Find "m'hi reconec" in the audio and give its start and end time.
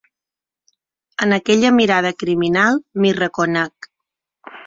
3.03-3.91